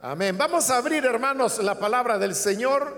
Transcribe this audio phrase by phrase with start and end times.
[0.00, 0.38] Amén.
[0.38, 2.94] Vamos a abrir, hermanos, la palabra del Señor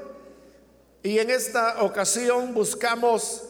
[1.02, 3.42] y en esta ocasión buscamos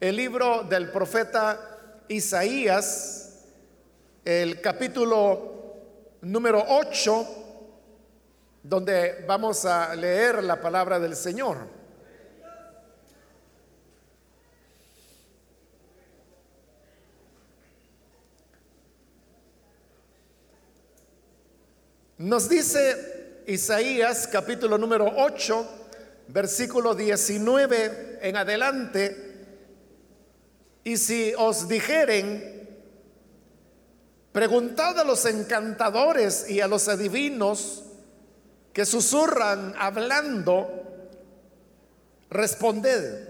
[0.00, 3.44] el libro del profeta Isaías,
[4.24, 5.52] el capítulo
[6.20, 7.26] número 8,
[8.64, 11.58] donde vamos a leer la palabra del Señor.
[22.20, 25.68] Nos dice Isaías capítulo número 8,
[26.28, 29.46] versículo 19 en adelante,
[30.84, 32.68] y si os dijeren,
[34.32, 37.84] preguntad a los encantadores y a los adivinos
[38.74, 40.68] que susurran hablando,
[42.28, 43.28] responded,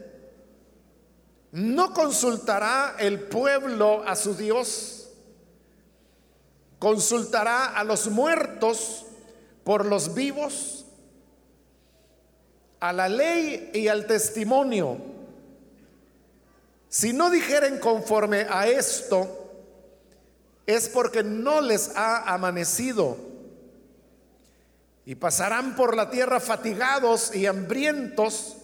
[1.52, 4.99] ¿no consultará el pueblo a su Dios?
[6.80, 9.04] Consultará a los muertos
[9.62, 10.86] por los vivos,
[12.80, 14.96] a la ley y al testimonio.
[16.88, 19.52] Si no dijeren conforme a esto,
[20.66, 23.16] es porque no les ha amanecido.
[25.04, 28.56] Y pasarán por la tierra fatigados y hambrientos,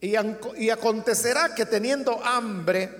[0.00, 0.14] y,
[0.56, 2.90] y acontecerá que teniendo hambre,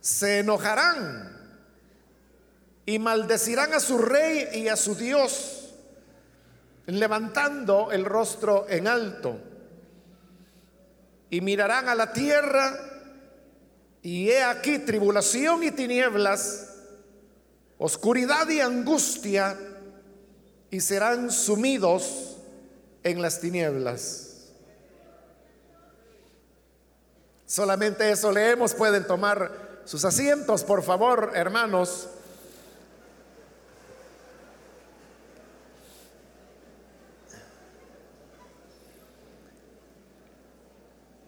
[0.00, 1.35] se enojarán
[2.86, 5.74] y maldecirán a su rey y a su Dios,
[6.86, 9.40] levantando el rostro en alto.
[11.28, 12.78] Y mirarán a la tierra
[14.02, 16.74] y he aquí tribulación y tinieblas,
[17.76, 19.58] oscuridad y angustia,
[20.70, 22.36] y serán sumidos
[23.02, 24.52] en las tinieblas.
[27.46, 32.10] Solamente eso leemos, pueden tomar sus asientos, por favor, hermanos.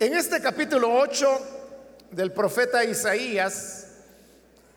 [0.00, 1.40] En este capítulo 8
[2.12, 3.88] del profeta Isaías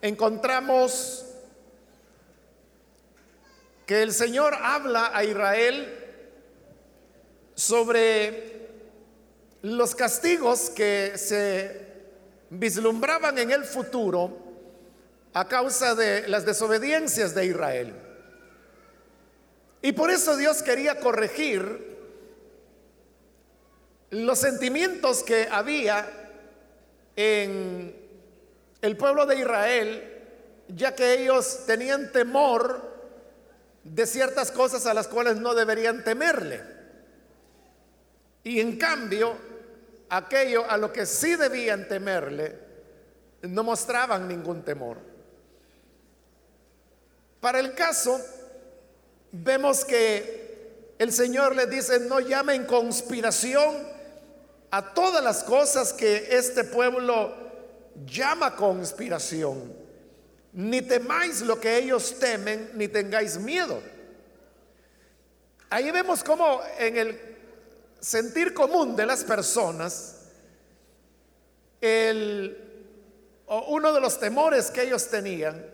[0.00, 1.24] encontramos
[3.86, 5.96] que el Señor habla a Israel
[7.54, 8.68] sobre
[9.62, 11.86] los castigos que se
[12.50, 14.36] vislumbraban en el futuro
[15.34, 17.94] a causa de las desobediencias de Israel.
[19.82, 21.91] Y por eso Dios quería corregir
[24.12, 26.06] los sentimientos que había
[27.16, 27.96] en
[28.82, 30.22] el pueblo de Israel,
[30.68, 32.92] ya que ellos tenían temor
[33.82, 36.62] de ciertas cosas a las cuales no deberían temerle.
[38.44, 39.34] Y en cambio,
[40.10, 42.58] aquello a lo que sí debían temerle,
[43.40, 44.98] no mostraban ningún temor.
[47.40, 48.20] Para el caso,
[49.32, 54.01] vemos que el Señor les dice, no llamen conspiración
[54.72, 57.30] a todas las cosas que este pueblo
[58.06, 59.70] llama conspiración.
[60.54, 63.82] Ni temáis lo que ellos temen, ni tengáis miedo.
[65.68, 67.20] Ahí vemos cómo en el
[68.00, 70.22] sentir común de las personas,
[71.78, 72.56] el,
[73.68, 75.66] uno de los temores que ellos tenían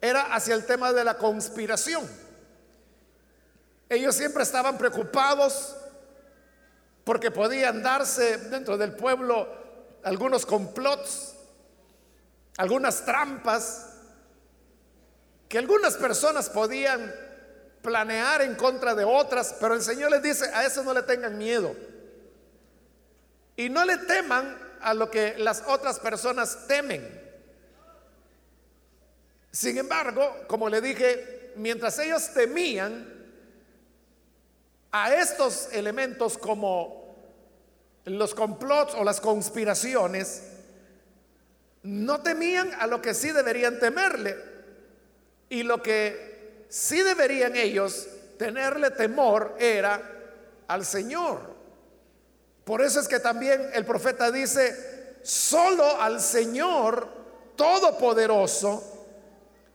[0.00, 2.08] era hacia el tema de la conspiración.
[3.88, 5.76] Ellos siempre estaban preocupados
[7.04, 9.48] porque podían darse dentro del pueblo
[10.02, 11.34] algunos complots,
[12.56, 13.86] algunas trampas,
[15.48, 17.12] que algunas personas podían
[17.82, 21.36] planear en contra de otras, pero el Señor les dice, a eso no le tengan
[21.38, 21.74] miedo.
[23.56, 27.20] Y no le teman a lo que las otras personas temen.
[29.50, 33.19] Sin embargo, como le dije, mientras ellos temían
[34.92, 37.16] a estos elementos como
[38.04, 40.42] los complots o las conspiraciones,
[41.82, 44.36] no temían a lo que sí deberían temerle.
[45.48, 48.08] Y lo que sí deberían ellos
[48.38, 50.02] tenerle temor era
[50.66, 51.40] al Señor.
[52.64, 57.20] Por eso es que también el profeta dice, solo al Señor
[57.56, 59.06] Todopoderoso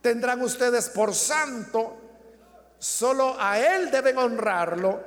[0.01, 2.04] tendrán ustedes por santo
[2.85, 5.01] Solo a Él deben honrarlo,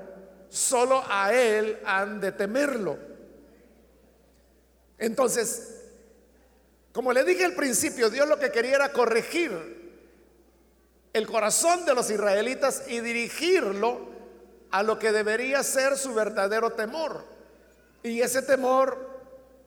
[0.49, 2.99] solo a Él han de temerlo.
[4.99, 5.85] Entonces,
[6.93, 9.53] como le dije al principio, Dios lo que quería era corregir
[11.13, 14.09] el corazón de los israelitas y dirigirlo
[14.73, 17.25] a lo que debería ser su verdadero temor.
[18.03, 18.99] Y ese temor,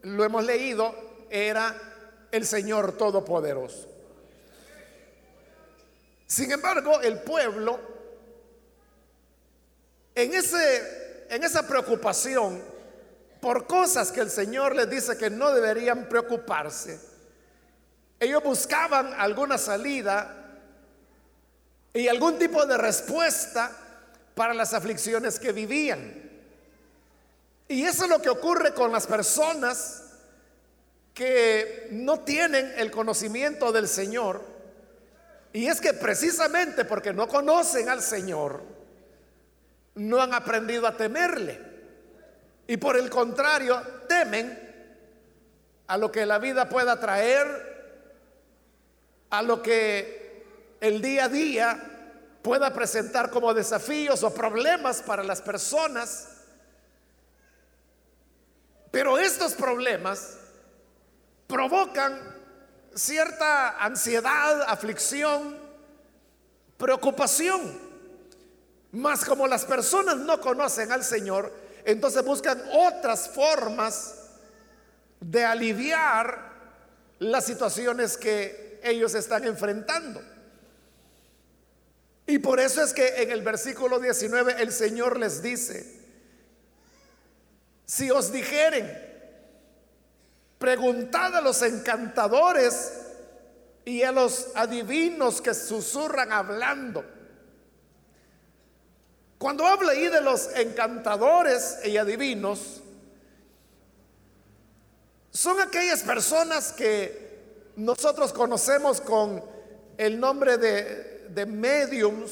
[0.01, 0.93] lo hemos leído,
[1.29, 1.73] era
[2.29, 3.87] el Señor Todopoderoso.
[6.27, 7.90] Sin embargo, el pueblo
[10.15, 12.61] en, ese, en esa preocupación
[13.39, 16.99] por cosas que el Señor les dice que no deberían preocuparse,
[18.19, 20.37] ellos buscaban alguna salida
[21.93, 23.71] y algún tipo de respuesta
[24.35, 26.29] para las aflicciones que vivían.
[27.67, 30.03] Y eso es lo que ocurre con las personas
[31.13, 34.41] que no tienen el conocimiento del Señor.
[35.53, 38.61] Y es que precisamente porque no conocen al Señor,
[39.95, 41.59] no han aprendido a temerle.
[42.67, 44.71] Y por el contrario, temen
[45.87, 47.71] a lo que la vida pueda traer,
[49.29, 50.45] a lo que
[50.79, 51.91] el día a día
[52.41, 56.29] pueda presentar como desafíos o problemas para las personas.
[58.89, 60.37] Pero estos problemas
[61.47, 62.17] provocan
[62.95, 65.57] cierta ansiedad, aflicción,
[66.77, 67.90] preocupación.
[68.91, 71.51] Mas como las personas no conocen al Señor,
[71.85, 74.15] entonces buscan otras formas
[75.19, 76.51] de aliviar
[77.19, 80.21] las situaciones que ellos están enfrentando.
[82.25, 86.01] Y por eso es que en el versículo 19 el Señor les dice,
[87.85, 88.89] si os dijeren,
[90.57, 92.93] preguntad a los encantadores
[93.83, 97.03] y a los adivinos que susurran hablando.
[99.41, 102.81] Cuando habla ahí de los encantadores y adivinos,
[105.31, 107.41] son aquellas personas que
[107.75, 109.43] nosotros conocemos con
[109.97, 112.31] el nombre de de mediums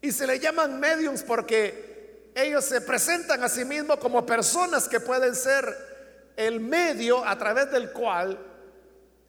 [0.00, 5.00] y se le llaman mediums porque ellos se presentan a sí mismos como personas que
[5.00, 5.76] pueden ser
[6.36, 8.38] el medio a través del cual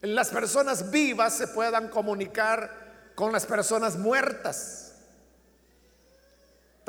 [0.02, 4.89] las personas vivas se puedan comunicar con las personas muertas.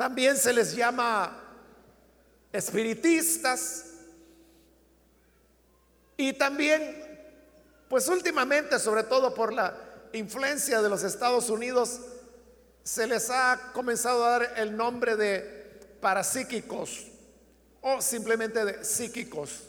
[0.01, 1.31] También se les llama
[2.51, 3.85] espiritistas
[6.17, 7.29] y también,
[7.87, 9.77] pues últimamente, sobre todo por la
[10.13, 11.99] influencia de los Estados Unidos,
[12.83, 17.05] se les ha comenzado a dar el nombre de parapsíquicos
[17.81, 19.65] o simplemente de psíquicos.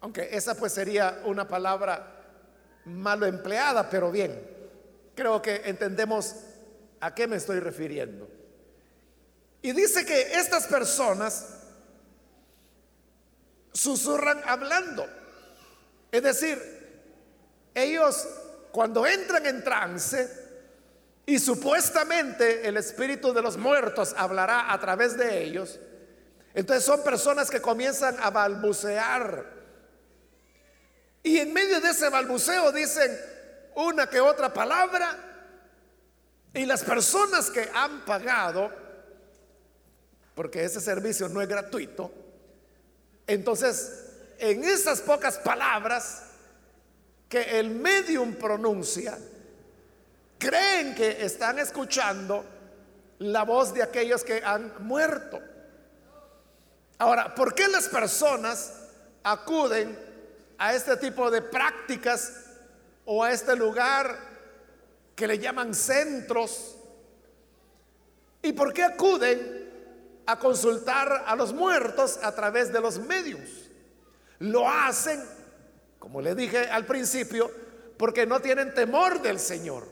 [0.00, 2.24] Aunque esa pues sería una palabra
[2.86, 4.36] malo empleada, pero bien,
[5.14, 6.34] creo que entendemos
[6.98, 8.42] a qué me estoy refiriendo.
[9.64, 11.46] Y dice que estas personas
[13.72, 15.08] susurran hablando.
[16.12, 16.60] Es decir,
[17.72, 18.28] ellos
[18.72, 20.28] cuando entran en trance
[21.24, 25.80] y supuestamente el espíritu de los muertos hablará a través de ellos,
[26.52, 29.46] entonces son personas que comienzan a balbucear.
[31.22, 33.18] Y en medio de ese balbuceo dicen
[33.76, 35.16] una que otra palabra.
[36.52, 38.83] Y las personas que han pagado,
[40.34, 42.10] porque ese servicio no es gratuito,
[43.26, 44.04] entonces
[44.38, 46.22] en esas pocas palabras
[47.28, 49.18] que el medium pronuncia,
[50.38, 52.44] creen que están escuchando
[53.18, 55.40] la voz de aquellos que han muerto.
[56.98, 58.72] Ahora, ¿por qué las personas
[59.22, 59.98] acuden
[60.58, 62.32] a este tipo de prácticas
[63.04, 64.16] o a este lugar
[65.16, 66.76] que le llaman centros?
[68.42, 69.63] ¿Y por qué acuden
[70.26, 73.48] a consultar a los muertos a través de los medios?
[74.38, 75.22] Lo hacen
[76.04, 77.50] como le dije al principio,
[77.96, 79.88] porque no tienen temor del Señor.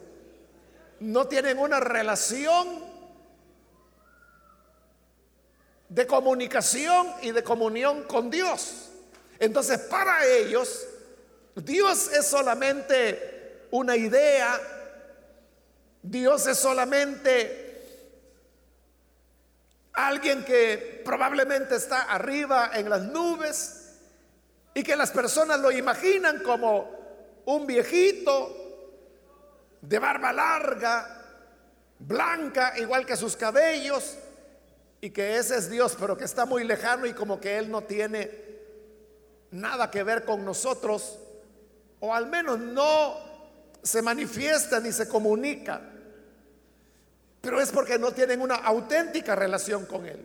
[1.01, 2.85] No tienen una relación
[5.89, 8.91] de comunicación y de comunión con Dios.
[9.39, 10.87] Entonces, para ellos,
[11.57, 14.61] Dios es solamente una idea,
[16.03, 17.62] Dios es solamente
[19.93, 23.99] alguien que probablemente está arriba en las nubes
[24.75, 26.91] y que las personas lo imaginan como
[27.45, 28.59] un viejito
[29.81, 31.23] de barba larga,
[31.99, 34.17] blanca, igual que sus cabellos,
[35.01, 37.83] y que ese es Dios, pero que está muy lejano y como que Él no
[37.83, 38.31] tiene
[39.51, 41.19] nada que ver con nosotros,
[42.01, 43.17] o al menos no
[43.83, 45.81] se manifiesta ni se comunica,
[47.43, 50.25] pero es porque no tienen una auténtica relación con Él.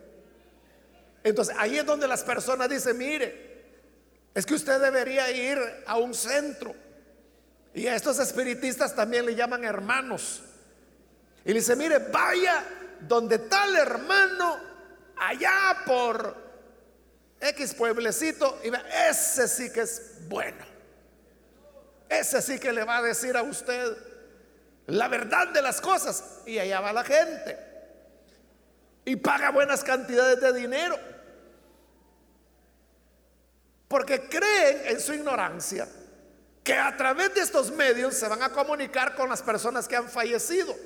[1.24, 3.48] Entonces ahí es donde las personas dicen, mire,
[4.34, 6.74] es que usted debería ir a un centro.
[7.74, 10.42] Y a estos espiritistas también le llaman hermanos.
[11.44, 12.64] Y dice, mire, vaya
[13.00, 14.56] donde tal hermano,
[15.16, 16.36] allá por
[17.40, 18.70] X pueblecito, y
[19.10, 20.64] ese sí que es bueno.
[22.08, 24.07] Ese sí que le va a decir a usted
[24.88, 26.42] la verdad de las cosas.
[26.46, 27.66] Y allá va la gente.
[29.04, 30.98] y paga buenas cantidades de dinero.
[33.86, 35.88] Porque creen en su ignorancia
[36.62, 40.10] que a través de estos medios se van a comunicar con las personas que han
[40.10, 40.76] fallecido.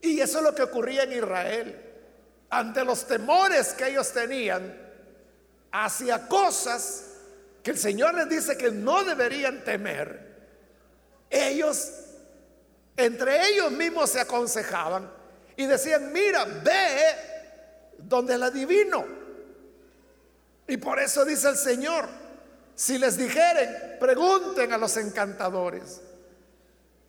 [0.00, 1.78] Y eso es lo que ocurría en Israel.
[2.48, 4.74] Ante los temores que ellos tenían
[5.70, 7.04] hacia cosas
[7.62, 10.32] que el Señor les dice que no deberían temer,
[11.28, 12.01] ellos
[12.96, 15.10] entre ellos mismos se aconsejaban
[15.56, 17.16] y decían, mira, ve
[17.98, 19.04] donde el adivino.
[20.66, 22.08] Y por eso dice el Señor,
[22.74, 26.00] si les dijeren, pregunten a los encantadores,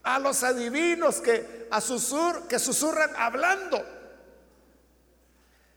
[0.04, 3.84] a los adivinos que, a susurran hablando.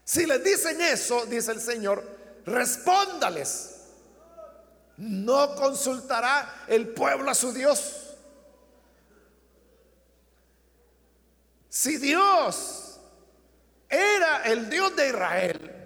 [0.04, 2.04] Si les dicen eso, dice el Señor,
[2.44, 3.72] respóndales.
[4.96, 8.05] No consultará el pueblo a su Dios.
[11.76, 12.98] Si Dios
[13.86, 15.76] era el Dios de Israel,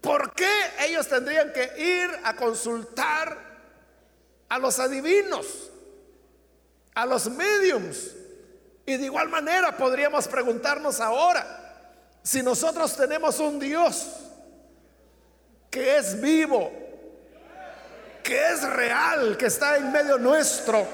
[0.00, 3.36] ¿Por qué ellos tendrían que ir a consultar
[4.48, 5.70] a los adivinos,
[6.94, 8.12] a los mediums?
[8.86, 11.90] Y de igual manera podríamos preguntarnos ahora,
[12.22, 14.06] si nosotros tenemos un Dios
[15.70, 16.72] que es vivo,
[18.22, 20.86] que es real, que está en medio nuestro,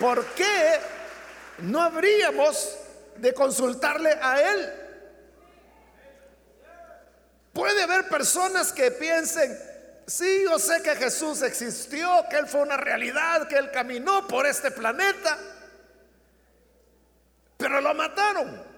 [0.00, 0.80] ¿por qué
[1.58, 2.78] no habríamos
[3.16, 4.72] de consultarle a Él.
[7.52, 9.58] Puede haber personas que piensen,
[10.06, 14.46] sí, yo sé que Jesús existió, que Él fue una realidad, que Él caminó por
[14.46, 15.38] este planeta,
[17.56, 18.70] pero lo mataron.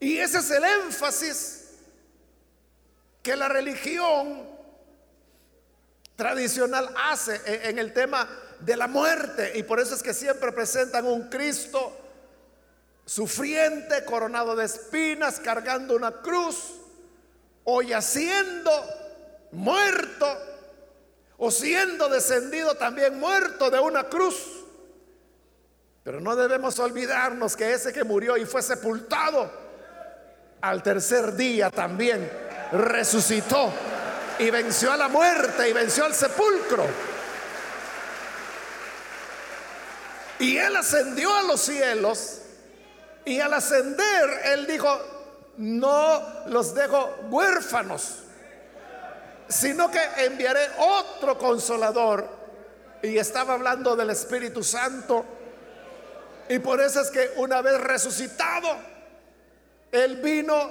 [0.00, 1.64] Y ese es el énfasis
[3.22, 4.46] que la religión
[6.16, 8.28] tradicional hace en el tema
[8.60, 9.52] de la muerte.
[9.54, 11.96] Y por eso es que siempre presentan un Cristo
[13.04, 16.74] sufriente, coronado de espinas, cargando una cruz,
[17.64, 18.70] o yaciendo
[19.52, 20.26] muerto,
[21.38, 24.36] o siendo descendido también muerto de una cruz.
[26.02, 29.50] Pero no debemos olvidarnos que ese que murió y fue sepultado,
[30.60, 32.30] al tercer día también
[32.72, 33.72] resucitó
[34.38, 36.84] y venció a la muerte y venció al sepulcro.
[40.38, 42.42] Y él ascendió a los cielos
[43.24, 44.88] y al ascender, él dijo,
[45.58, 48.20] no los dejo huérfanos,
[49.48, 52.38] sino que enviaré otro consolador.
[53.02, 55.24] Y estaba hablando del Espíritu Santo.
[56.48, 58.68] Y por eso es que una vez resucitado,
[59.92, 60.70] él vino,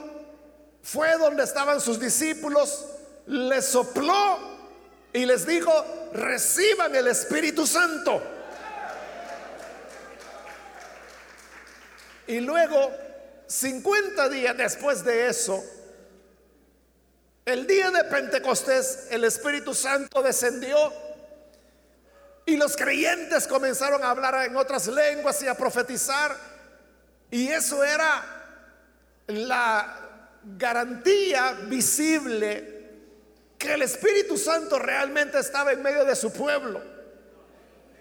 [0.82, 2.86] fue donde estaban sus discípulos,
[3.28, 4.40] les sopló
[5.14, 5.72] y les dijo,
[6.14, 8.22] reciban el Espíritu Santo.
[12.28, 12.92] Y luego,
[13.48, 15.64] 50 días después de eso,
[17.46, 20.92] el día de Pentecostés, el Espíritu Santo descendió
[22.46, 26.36] y los creyentes comenzaron a hablar en otras lenguas y a profetizar.
[27.32, 28.26] Y eso era
[29.28, 32.78] la garantía visible
[33.58, 36.82] que el Espíritu Santo realmente estaba en medio de su pueblo.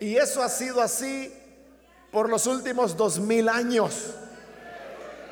[0.00, 1.32] Y eso ha sido así
[2.10, 4.14] por los últimos dos mil años.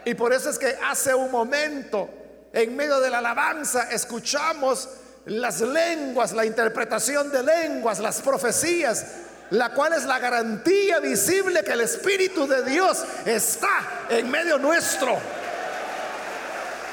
[0.04, 2.08] Y por eso es que hace un momento,
[2.52, 4.88] en medio de la alabanza, escuchamos
[5.26, 9.06] las lenguas, la interpretación de lenguas, las profecías,
[9.50, 15.16] la cual es la garantía visible que el Espíritu de Dios está en medio nuestro,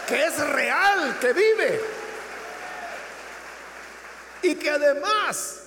[0.07, 1.81] que es real, que vive
[4.43, 5.63] y que además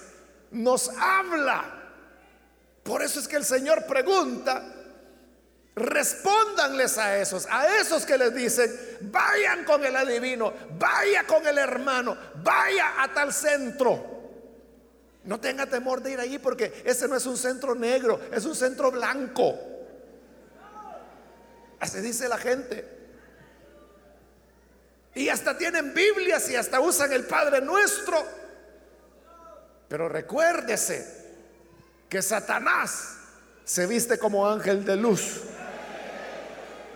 [0.51, 1.84] nos habla
[2.85, 4.63] por eso es que el Señor pregunta,
[5.75, 11.57] respóndanles a esos, a esos que les dicen, vayan con el adivino, vaya con el
[11.59, 14.13] hermano, vaya a tal centro.
[15.25, 18.55] No tenga temor de ir allí porque ese no es un centro negro, es un
[18.55, 19.59] centro blanco.
[21.81, 22.87] Así dice la gente.
[25.15, 28.23] Y hasta tienen Biblias y hasta usan el Padre Nuestro.
[29.89, 31.24] Pero recuérdese,
[32.15, 33.17] que Satanás
[33.65, 35.41] se viste como ángel de luz.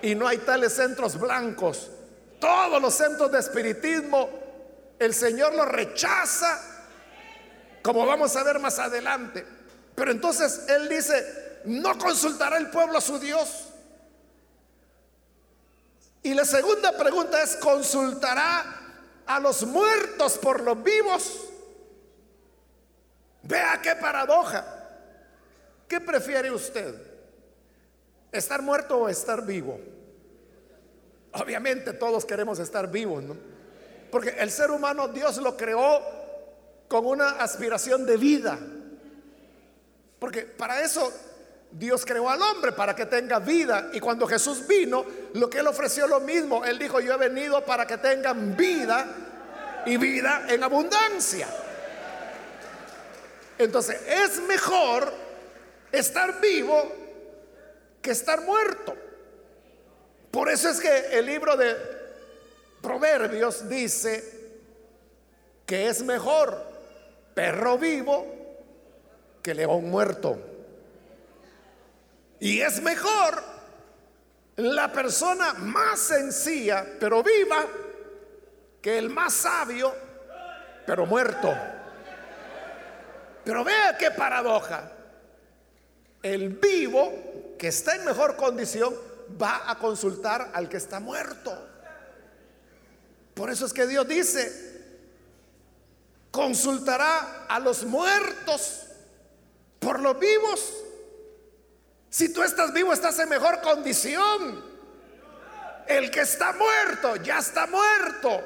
[0.00, 1.90] Y no hay tales centros blancos.
[2.38, 4.30] Todos los centros de espiritismo,
[4.96, 6.60] el Señor los rechaza,
[7.82, 9.44] como vamos a ver más adelante.
[9.96, 13.70] Pero entonces Él dice, no consultará el pueblo a su Dios.
[16.22, 18.64] Y la segunda pregunta es, ¿consultará
[19.26, 21.40] a los muertos por los vivos?
[23.42, 24.77] Vea qué paradoja.
[25.88, 26.94] ¿Qué prefiere usted?
[28.30, 29.80] ¿Estar muerto o estar vivo?
[31.32, 33.36] Obviamente todos queremos estar vivos, ¿no?
[34.10, 36.00] Porque el ser humano Dios lo creó
[36.88, 38.58] con una aspiración de vida.
[40.18, 41.12] Porque para eso
[41.70, 43.90] Dios creó al hombre, para que tenga vida.
[43.92, 45.04] Y cuando Jesús vino,
[45.34, 46.64] lo que él ofreció lo mismo.
[46.64, 49.06] Él dijo, yo he venido para que tengan vida
[49.86, 51.48] y vida en abundancia.
[53.58, 55.27] Entonces, es mejor
[55.92, 56.92] estar vivo
[58.02, 58.96] que estar muerto.
[60.30, 61.76] Por eso es que el libro de
[62.80, 64.22] Proverbios dice
[65.66, 66.62] que es mejor
[67.34, 68.26] perro vivo
[69.42, 70.38] que león muerto.
[72.40, 73.42] Y es mejor
[74.56, 77.64] la persona más sencilla pero viva
[78.80, 79.94] que el más sabio
[80.86, 81.54] pero muerto.
[83.44, 84.90] Pero vea qué paradoja.
[86.22, 88.94] El vivo que está en mejor condición
[89.40, 91.56] va a consultar al que está muerto.
[93.34, 94.82] Por eso es que Dios dice,
[96.30, 98.86] consultará a los muertos
[99.78, 100.74] por los vivos.
[102.10, 104.64] Si tú estás vivo, estás en mejor condición.
[105.86, 108.42] El que está muerto, ya está muerto.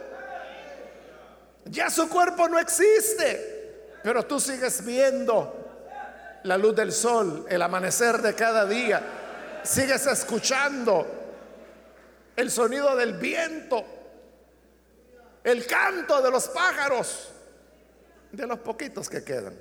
[1.66, 5.61] Ya su cuerpo no existe, pero tú sigues viendo
[6.44, 9.60] la luz del sol, el amanecer de cada día.
[9.62, 11.06] Sigues escuchando
[12.34, 13.84] el sonido del viento,
[15.44, 17.30] el canto de los pájaros,
[18.32, 19.54] de los poquitos que quedan.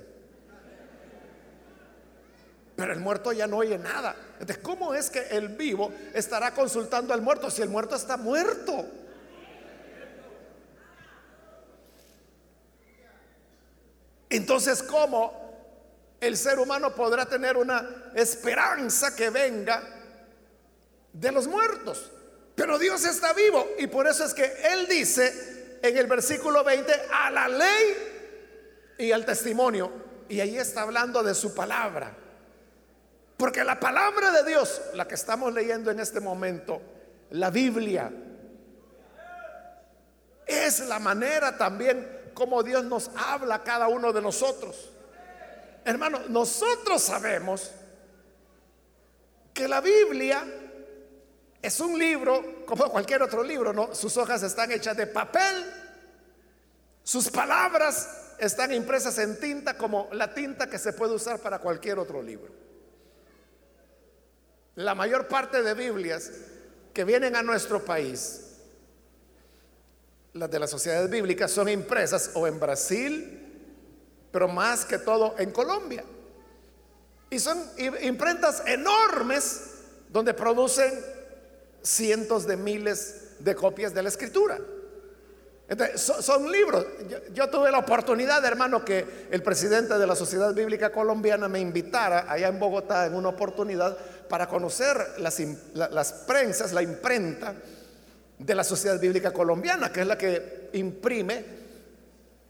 [2.74, 4.16] Pero el muerto ya no oye nada.
[4.40, 8.86] Entonces, ¿cómo es que el vivo estará consultando al muerto si el muerto está muerto?
[14.30, 15.41] Entonces, ¿cómo
[16.22, 19.82] el ser humano podrá tener una esperanza que venga
[21.12, 22.10] de los muertos?
[22.54, 26.92] Pero Dios está vivo y por eso es que Él dice en el versículo 20,
[27.12, 29.90] a la ley y al testimonio.
[30.28, 32.16] Y ahí está hablando de su palabra.
[33.36, 36.80] Porque la palabra de Dios, la que estamos leyendo en este momento,
[37.30, 38.12] la Biblia,
[40.46, 44.91] es la manera también como Dios nos habla a cada uno de nosotros.
[45.84, 47.70] Hermano, nosotros sabemos
[49.52, 50.44] que la Biblia
[51.60, 53.94] es un libro como cualquier otro libro, ¿no?
[53.94, 55.64] Sus hojas están hechas de papel,
[57.02, 61.98] sus palabras están impresas en tinta como la tinta que se puede usar para cualquier
[61.98, 62.52] otro libro.
[64.74, 66.30] La mayor parte de Biblias
[66.94, 68.52] que vienen a nuestro país
[70.34, 73.41] las de las sociedades bíblicas son impresas o en Brasil,
[74.32, 76.02] pero más que todo en Colombia.
[77.30, 77.58] Y son
[78.02, 79.70] imprentas enormes
[80.08, 80.92] donde producen
[81.82, 84.58] cientos de miles de copias de la escritura.
[85.68, 86.84] Entonces, son, libros.
[87.32, 92.30] Yo, tuve la oportunidad, hermano, que el presidente de la Sociedad Bíblica Colombiana me invitara
[92.30, 93.96] allá en Bogotá en una oportunidad
[94.28, 95.40] para conocer las,
[95.72, 97.54] las prensas, la imprenta
[98.38, 101.44] de la Sociedad Bíblica Colombiana, que es la que imprime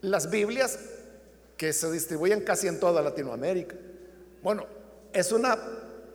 [0.00, 0.78] las Biblias
[1.62, 3.76] que se distribuyen casi en toda Latinoamérica.
[4.42, 4.66] Bueno,
[5.12, 5.56] es una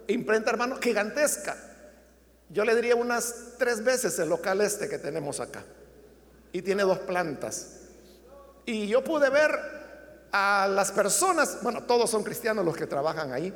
[0.07, 1.55] imprenta, hermano, gigantesca.
[2.49, 5.63] Yo le diría unas tres veces el local este que tenemos acá.
[6.51, 7.77] Y tiene dos plantas.
[8.65, 9.57] Y yo pude ver
[10.33, 13.53] a las personas, bueno, todos son cristianos los que trabajan ahí,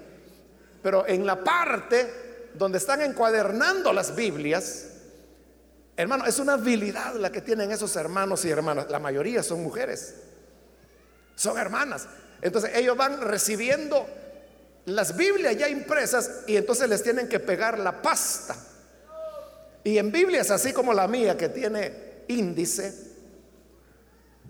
[0.82, 4.88] pero en la parte donde están encuadernando las Biblias,
[5.98, 8.90] Hermano, es una habilidad la que tienen esos hermanos y hermanas.
[8.90, 10.16] La mayoría son mujeres.
[11.42, 12.06] Son hermanas.
[12.40, 14.06] Entonces ellos van recibiendo
[14.86, 18.56] las Biblias ya impresas y entonces les tienen que pegar la pasta.
[19.84, 22.94] Y en Biblias, así como la mía, que tiene índice,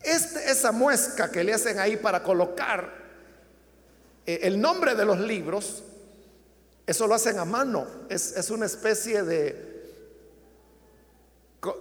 [0.01, 2.93] este, esa muesca que le hacen ahí para colocar
[4.25, 5.85] eh, el nombre de los libros,
[6.85, 7.87] eso lo hacen a mano.
[8.09, 9.71] es una especie de,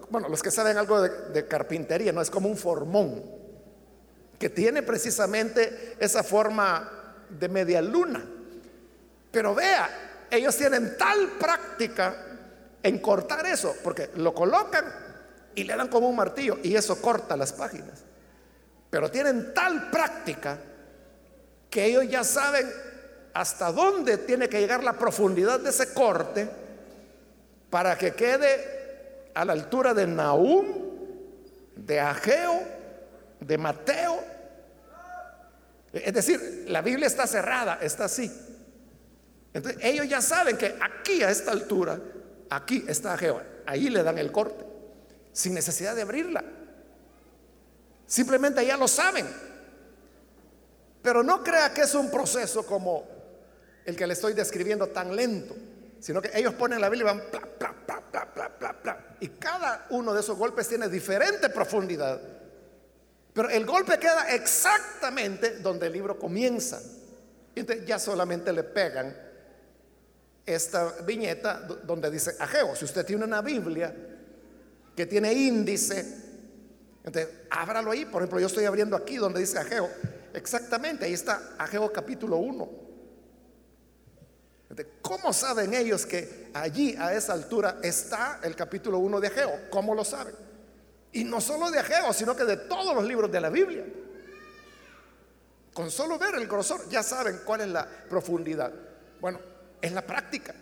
[0.09, 3.39] bueno, los que saben algo de, carpintería, no es como un formón
[4.40, 6.90] que tiene precisamente esa forma
[7.29, 8.24] de media luna.
[9.31, 12.16] Pero vea, ellos tienen tal práctica
[12.83, 14.87] en cortar eso, porque lo colocan
[15.55, 18.03] y le dan como un martillo y eso corta las páginas.
[18.88, 20.59] Pero tienen tal práctica
[21.68, 22.66] que ellos ya saben
[23.35, 26.48] hasta dónde tiene que llegar la profundidad de ese corte
[27.68, 30.66] para que quede a la altura de Nahum,
[31.76, 32.79] de Ageo,
[33.40, 34.22] de Mateo.
[35.92, 38.31] Es decir, la Biblia está cerrada, está así.
[39.53, 41.98] Entonces ellos ya saben que aquí a esta altura,
[42.48, 43.42] aquí está Jehová.
[43.66, 44.64] Ahí le dan el corte,
[45.33, 46.44] sin necesidad de abrirla.
[48.07, 49.26] Simplemente ya lo saben.
[51.03, 53.07] Pero no crea que es un proceso como
[53.85, 55.57] el que le estoy describiendo tan lento,
[55.98, 57.22] sino que ellos ponen la Biblia y van
[59.20, 62.20] Y cada uno de esos golpes tiene diferente profundidad.
[63.32, 66.80] Pero el golpe queda exactamente donde el libro comienza.
[67.54, 69.14] Entonces ya solamente le pegan
[70.46, 72.74] esta viñeta donde dice Ageo.
[72.74, 73.94] Si usted tiene una Biblia
[74.96, 76.00] que tiene índice,
[77.04, 78.04] entonces ábralo ahí.
[78.04, 79.88] Por ejemplo, yo estoy abriendo aquí donde dice Ageo.
[80.34, 82.80] Exactamente, ahí está Ageo capítulo 1.
[85.02, 89.52] ¿Cómo saben ellos que allí a esa altura está el capítulo 1 de Ageo?
[89.70, 90.34] ¿Cómo lo saben?
[91.12, 93.85] Y no solo de Ageo, sino que de todos los libros de la Biblia.
[95.73, 98.73] Con solo ver el grosor ya saben cuál es la profundidad.
[99.20, 99.40] Bueno,
[99.81, 100.55] es la práctica.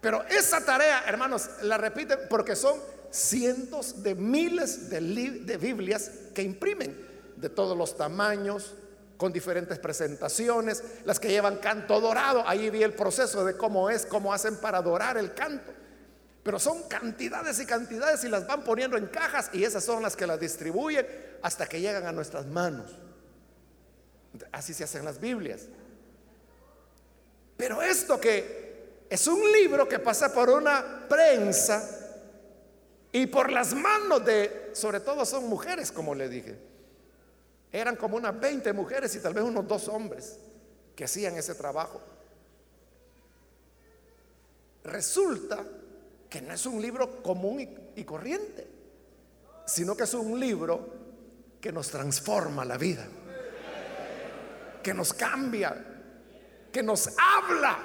[0.00, 2.78] Pero esa tarea, hermanos, la repiten porque son
[3.10, 6.94] cientos de miles de, de Biblias que imprimen
[7.36, 8.74] de todos los tamaños,
[9.16, 14.06] con diferentes presentaciones, las que llevan canto dorado, ahí vi el proceso de cómo es,
[14.06, 15.72] cómo hacen para adorar el canto.
[16.44, 20.14] Pero son cantidades y cantidades y las van poniendo en cajas y esas son las
[20.14, 21.06] que las distribuyen
[21.42, 22.94] hasta que llegan a nuestras manos.
[24.52, 25.62] Así se hacen las Biblias.
[27.56, 31.88] Pero esto que es un libro que pasa por una prensa
[33.10, 36.58] y por las manos de, sobre todo son mujeres, como le dije.
[37.72, 40.38] Eran como unas 20 mujeres y tal vez unos dos hombres
[40.94, 42.02] que hacían ese trabajo.
[44.84, 45.64] Resulta
[46.34, 48.66] que no es un libro común y, corriente,
[49.64, 50.92] sino que es un libro
[51.60, 53.06] que nos transforma la vida,
[54.82, 55.76] que nos cambia,
[56.72, 57.78] que nos habla.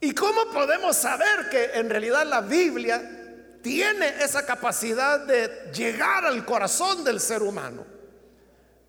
[0.00, 6.44] ¿Y cómo podemos saber que en realidad la Biblia tiene esa capacidad de llegar al
[6.44, 7.86] corazón del ser humano?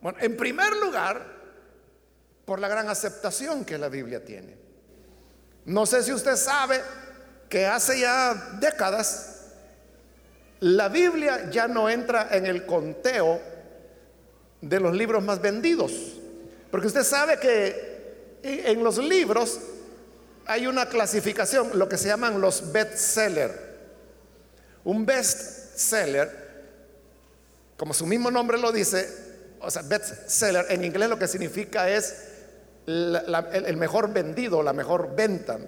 [0.02, 1.28] Bueno, en primer lugar,
[2.44, 4.64] por la gran aceptación que la Biblia tiene.
[5.66, 6.82] No sé si usted sabe
[7.50, 9.34] que hace ya décadas
[10.64, 13.42] la Biblia ya no entra en el conteo
[14.62, 15.92] de los libros más vendidos.
[16.72, 19.60] Porque usted sabe que en los libros
[20.46, 23.74] hay una clasificación, lo que se llaman los bestseller.
[24.86, 26.32] Un bestseller,
[27.76, 29.08] como su mismo nombre lo dice,
[29.60, 32.16] o sea, bestseller en inglés lo que significa es
[32.86, 35.60] el mejor vendido, la mejor venta.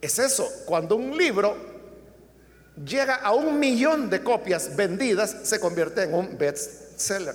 [0.00, 1.56] Es eso, cuando un libro
[2.84, 7.34] llega a un millón de copias vendidas, se convierte en un bestseller.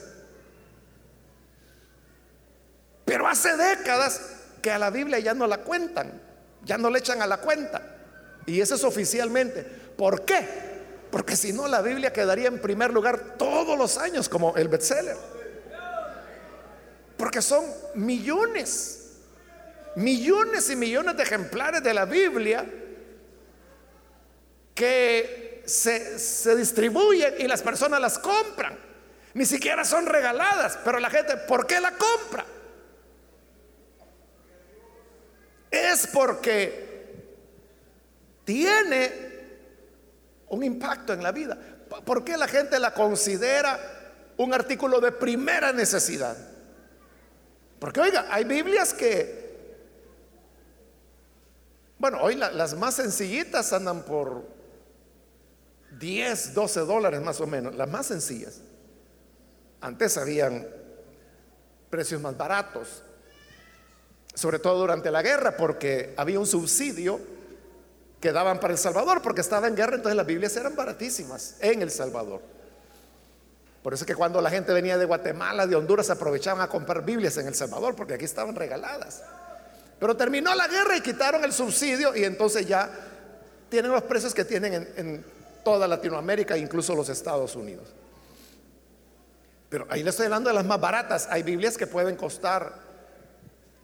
[3.06, 4.22] Pero hace décadas
[4.62, 6.22] que a la Biblia ya no la cuentan,
[6.64, 7.82] ya no le echan a la cuenta.
[8.46, 9.64] Y eso es oficialmente.
[9.64, 10.48] ¿Por qué?
[11.12, 15.18] Porque si no, la Biblia quedaría en primer lugar todos los años como el bestseller.
[17.18, 19.18] Porque son millones,
[19.96, 22.66] millones y millones de ejemplares de la Biblia
[24.74, 28.78] que se, distribuyen y las personas las compran.
[29.34, 32.46] Ni siquiera son regaladas, pero la gente, ¿por qué la compra?
[35.72, 36.94] Es porque
[38.46, 39.12] tiene
[40.50, 41.58] un impacto en la vida.
[42.06, 43.80] ¿Por qué la gente la considera
[44.38, 46.38] un artículo de primera necesidad?
[47.84, 49.68] Porque oiga, hay Biblias que,
[51.98, 54.48] bueno, hoy las más sencillitas andan por
[56.00, 58.62] 10, 12 dólares más o menos, las más sencillas.
[59.82, 60.66] Antes habían
[61.90, 63.04] precios más baratos,
[64.34, 67.20] sobre todo durante la guerra, porque había un subsidio
[68.22, 71.82] que daban para El Salvador, porque estaba en guerra, entonces las Biblias eran baratísimas en
[71.82, 72.53] El Salvador.
[73.84, 77.04] Por eso es que cuando la gente venía de Guatemala, de Honduras, aprovechaban a comprar
[77.04, 79.22] Biblias en El Salvador, porque aquí estaban regaladas.
[80.00, 82.90] Pero terminó la guerra y quitaron el subsidio y entonces ya
[83.70, 85.26] tienen los precios que tienen en,
[85.64, 87.88] toda Latinoamérica, incluso los Estados Unidos.
[89.70, 91.28] Pero ahí le estoy hablando de las más baratas.
[91.30, 92.74] Hay Biblias que pueden costar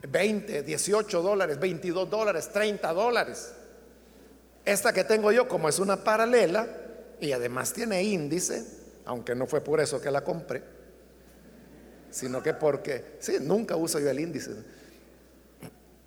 [0.08, 3.54] 20, 18 dólares, 22 dólares, 30 dólares.
[4.66, 6.68] Esta que tengo yo, como es una paralela
[7.20, 8.79] y además tiene índice,
[9.10, 10.62] aunque no fue por eso que la compré,
[12.12, 14.52] sino que porque, sí, nunca uso yo el índice,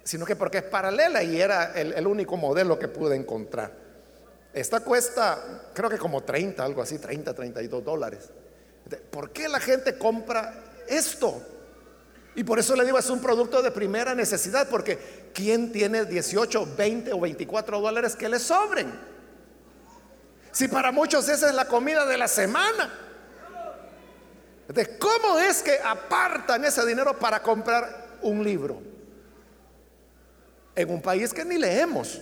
[0.04, 3.72] sino que porque es paralela y era el, único modelo que pude encontrar.
[4.52, 8.30] Esta cuesta, creo que como 30, algo así, 30, 32 dólares.
[9.10, 11.42] ¿Por qué la gente compra esto?
[12.36, 14.96] Y por eso le digo, es un producto de primera necesidad, porque
[15.34, 19.11] ¿quién tiene 18, 20 o 24 dólares que le sobren?
[20.52, 22.98] Si para muchos esa es la comida de la semana.
[24.98, 28.80] ¿Cómo es que apartan ese dinero para comprar un libro?
[30.74, 32.20] En un país que ni leemos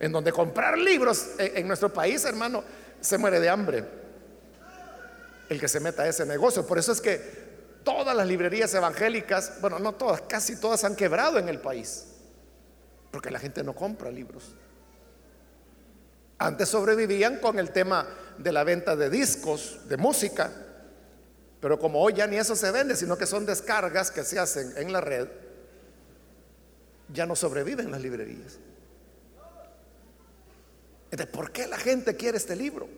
[0.00, 2.62] en donde comprar libros en, nuestro país, hermano,
[3.00, 3.84] se muere de hambre.
[5.48, 6.66] El que se meta a ese negocio.
[6.66, 7.44] Por eso es que
[7.84, 12.06] todas las librerías evangélicas, bueno, no todas, casi todas han quebrado en el país.
[13.10, 14.54] Porque la gente no compra libros.
[16.38, 18.06] Antes sobrevivían con el tema
[18.38, 20.50] de la venta de discos, de música.
[21.60, 24.72] Pero como hoy ya ni eso se vende, sino que son descargas que se hacen
[24.76, 25.28] en la red,
[27.08, 28.58] ya no sobreviven las librerías.
[31.30, 32.88] ¿por qué la gente quiere este libro?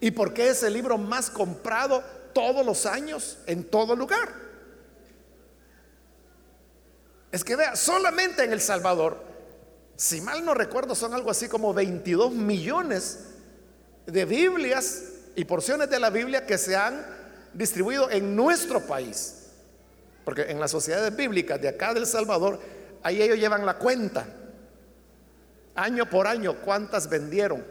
[0.00, 4.28] ¿Y por qué es el libro más comprado todos los años en todo lugar?
[7.30, 9.27] Es que vea, solamente en El Salvador,
[9.98, 13.18] si mal no recuerdo, son algo así como 22 millones
[14.06, 15.02] de Biblias
[15.34, 17.04] y porciones de la Biblia que se han
[17.52, 19.48] distribuido en nuestro país.
[20.24, 22.60] Porque en las sociedades bíblicas de acá del Salvador,
[23.02, 24.24] ahí ellos llevan la cuenta
[25.74, 27.66] año por año cuántas vendieron.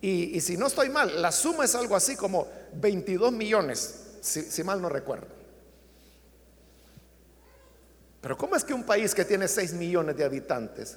[0.00, 4.80] Y, si no estoy mal, la suma es algo así como 22 millones, si, mal
[4.80, 5.26] no recuerdo.
[8.22, 10.96] Pero ¿cómo es que un país que tiene 6 millones de habitantes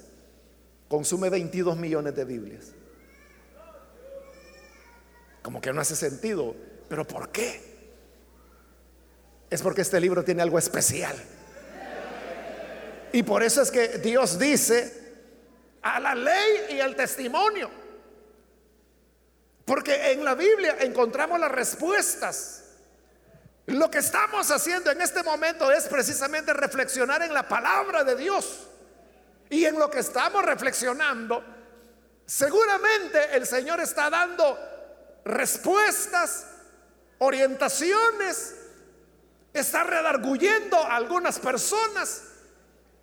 [0.90, 2.72] consume 22 millones de Biblias?
[5.40, 6.54] Como que no hace sentido.
[6.88, 7.62] ¿Pero por qué?
[9.48, 11.16] Es porque este libro tiene algo especial.
[13.12, 15.14] Y por eso es que Dios dice
[15.82, 17.70] a la ley y al testimonio.
[19.64, 22.64] Porque en la Biblia encontramos las respuestas.
[23.66, 28.69] Lo que estamos haciendo en este momento es precisamente reflexionar en la palabra de Dios.
[29.50, 31.44] Y en lo que estamos reflexionando,
[32.24, 34.58] seguramente el Señor está dando
[35.24, 36.46] respuestas,
[37.18, 38.56] orientaciones,
[39.52, 42.22] está redarguyendo a algunas personas.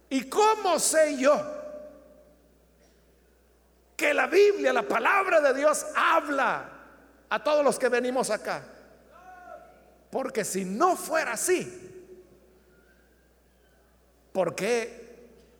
[0.09, 1.57] ¿Y cómo sé yo?
[3.97, 6.69] que la Biblia, la palabra de Dios habla
[7.29, 8.63] a todos los que venimos acá.
[10.11, 12.05] Porque si no fuera así,
[14.31, 15.06] ¿por qué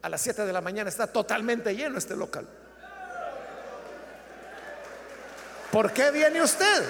[0.02, 2.48] a las 7 de la mañana está totalmente lleno este local?
[5.72, 6.84] ¿Por qué viene usted?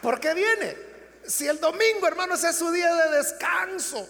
[0.00, 0.76] ¿Por qué viene?
[1.24, 4.08] Si el domingo, hermanos, es su día de descanso.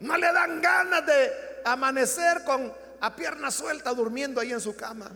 [0.00, 1.32] No le dan ganas de
[1.64, 5.10] amanecer con a pierna suelta durmiendo ahí en su cama.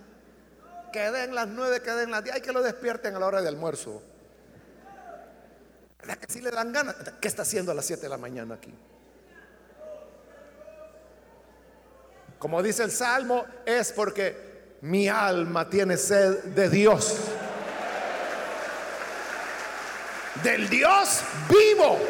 [0.92, 2.37] Queden las nueve, queden las diez.
[2.37, 4.02] Hay que lo despierten a la hora de almuerzo.
[6.02, 6.96] ¿Verdad que si le dan ganas?
[7.20, 8.74] ¿Qué está haciendo a las siete de la mañana aquí?
[12.40, 17.16] Como dice el Salmo, es porque mi alma tiene sed de Dios.
[20.42, 22.00] Del Dios vivo.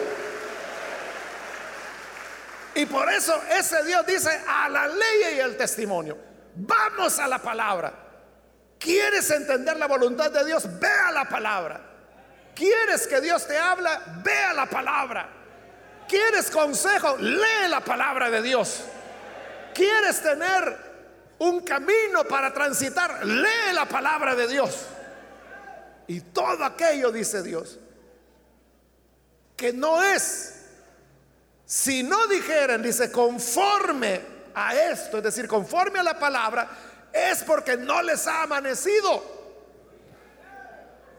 [2.74, 6.16] Y por eso ese Dios dice a la ley y al testimonio.
[6.56, 7.92] Vamos a la palabra.
[8.78, 10.66] ¿Quieres entender la voluntad de Dios?
[10.80, 11.91] Ve a la palabra.
[12.54, 14.20] ¿Quieres que Dios te habla?
[14.22, 15.28] Ve a la palabra.
[16.08, 17.16] ¿Quieres consejo?
[17.16, 18.82] Lee la palabra de Dios.
[19.74, 20.76] ¿Quieres tener
[21.38, 23.24] un camino para transitar?
[23.24, 24.86] Lee la palabra de Dios.
[26.06, 27.78] Y todo aquello, dice Dios,
[29.56, 30.62] que no es
[31.72, 34.20] si no dijeran, dice, conforme
[34.54, 36.68] a esto, es decir, conforme a la palabra,
[37.10, 39.41] es porque no les ha amanecido.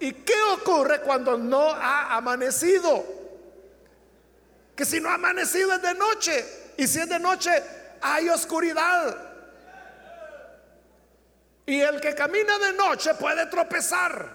[0.03, 3.05] ¿Y qué ocurre cuando no ha amanecido?
[4.75, 6.73] Que si no ha amanecido es de noche.
[6.75, 7.51] Y si es de noche
[8.01, 9.15] hay oscuridad.
[11.65, 14.29] Y el que camina de noche puede tropezar.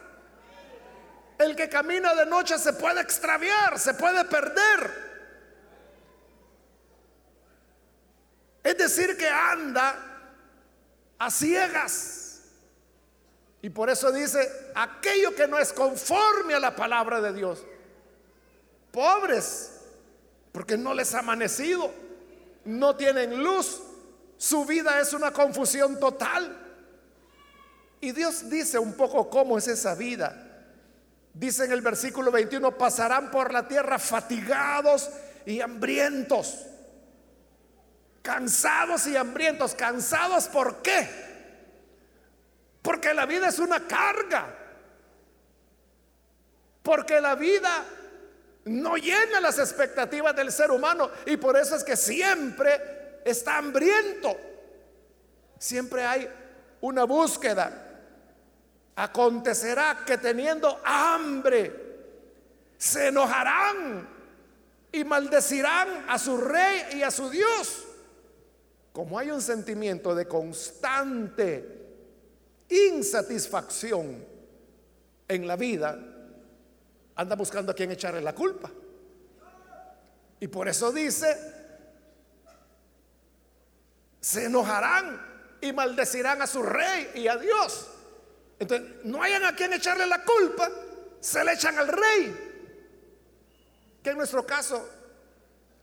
[1.36, 4.90] El que camina de noche se puede extraviar, se puede perder.
[8.64, 9.94] Es decir, que anda
[11.18, 12.27] a ciegas.
[13.60, 17.64] Y por eso dice, aquello que no es conforme a la palabra de Dios,
[18.92, 19.72] pobres,
[20.52, 21.92] porque no les ha amanecido,
[22.64, 23.82] no tienen luz,
[24.36, 26.56] su vida es una confusión total.
[28.00, 30.44] Y Dios dice un poco cómo es esa vida.
[31.34, 35.10] Dice en el versículo 21, pasarán por la tierra fatigados
[35.46, 36.68] y hambrientos
[38.28, 39.74] Cansados y hambrientos.
[39.74, 41.08] ¿Cansados por qué?
[42.82, 44.54] Porque la vida es una carga.
[46.82, 47.84] Porque la vida
[48.64, 54.36] no llena las expectativas del ser humano y por eso es que siempre está hambriento.
[55.58, 56.28] Siempre hay
[56.80, 57.84] una búsqueda.
[58.96, 61.88] Acontecerá que teniendo hambre
[62.76, 64.08] se enojarán
[64.92, 67.84] y maldecirán a su rey y a su Dios.
[68.92, 71.77] Como hay un sentimiento de constante
[72.68, 74.24] insatisfacción
[75.26, 75.98] en la vida,
[77.14, 78.70] anda buscando a quien echarle la culpa.
[80.40, 81.36] Y por eso dice,
[84.20, 87.88] se enojarán y maldecirán a su rey y a Dios.
[88.58, 90.70] Entonces, no hayan a quien echarle la culpa,
[91.20, 92.48] se le echan al rey.
[94.02, 94.88] Que en nuestro caso,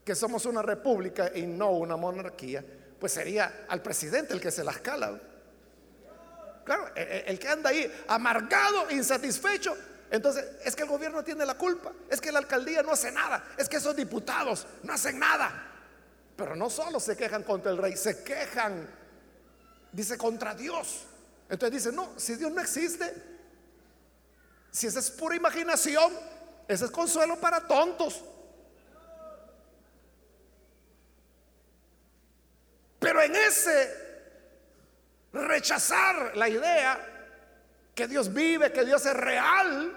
[0.03, 2.63] que somos una república y no una monarquía,
[2.99, 5.19] pues sería al presidente el que se las cala.
[6.65, 9.77] Claro, e, e, el que anda ahí amargado, insatisfecho,
[10.09, 13.43] entonces es que el gobierno tiene la culpa, es que la alcaldía no hace nada,
[13.55, 15.71] es que esos diputados no hacen nada.
[16.35, 18.89] Pero no solo se quejan contra el rey, se quejan,
[19.91, 21.03] dice, contra Dios.
[21.47, 23.13] Entonces dice, no, si Dios no existe,
[24.71, 26.11] si esa es pura imaginación,
[26.67, 28.21] ese es consuelo para tontos.
[32.99, 34.04] Pero en ese
[35.35, 36.99] rechazar la idea
[37.93, 39.93] que Dios vive, que Dios es real,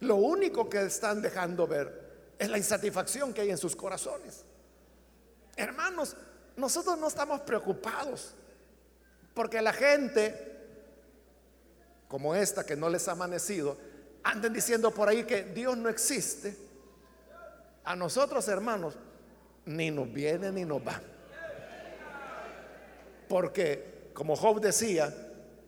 [0.00, 4.44] lo único que están dejando ver es la insatisfacción que hay en sus corazones.
[5.56, 6.16] Hermanos,
[6.56, 8.34] nosotros no estamos preocupados
[9.34, 10.50] porque la gente
[12.10, 13.78] como esta que no les ha amanecido,
[14.24, 16.56] anden diciendo por ahí que Dios no existe,
[17.84, 18.96] a nosotros hermanos
[19.64, 21.00] ni nos viene ni nos va.
[23.30, 25.14] Porque, como Job decía,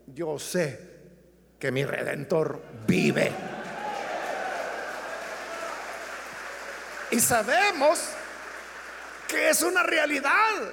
[0.08, 0.90] yo sé
[1.60, 3.32] que mi redentor vive.
[7.12, 8.00] Y sabemos
[9.28, 10.72] que es una realidad.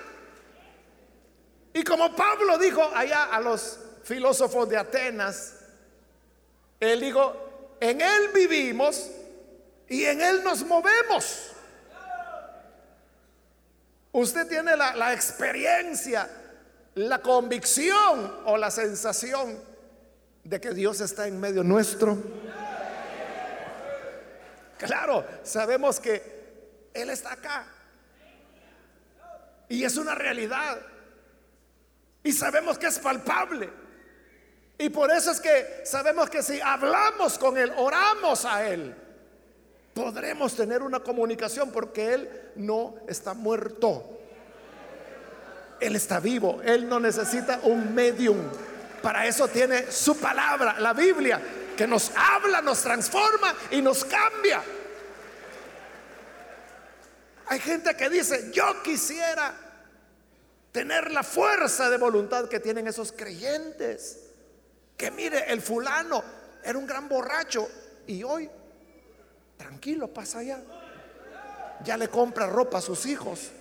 [1.73, 5.54] Y como Pablo dijo allá a los filósofos de Atenas,
[6.80, 9.12] él dijo, en Él vivimos
[9.88, 11.52] y en Él nos movemos.
[14.12, 16.28] Usted tiene la, experiencia,
[16.95, 19.60] la convicción o la sensación
[20.43, 22.17] de que Dios está en medio nuestro.
[24.78, 27.67] Claro, sabemos que Él está acá.
[29.67, 30.80] Y es una realidad.
[32.23, 33.69] Y sabemos que es palpable.
[34.78, 38.95] Y por eso es que sabemos que si hablamos con Él, oramos a Él,
[39.93, 44.19] podremos tener una comunicación porque Él no está muerto.
[45.80, 46.62] Él está vivo.
[46.63, 48.38] Él no necesita un medium.
[49.02, 51.42] Para eso tiene su palabra, la Biblia,
[51.76, 54.62] que nos habla, nos transforma y nos cambia.
[57.48, 59.54] Hay gente que dice, yo quisiera
[60.72, 64.20] tener la fuerza de voluntad que tienen esos creyentes.
[64.98, 66.24] Que mire, el fulano
[66.63, 67.68] era un gran borracho
[68.06, 68.50] y hoy,
[69.58, 70.60] tranquilo, pasa allá.
[71.84, 73.52] Ya le compra ropa a sus hijos.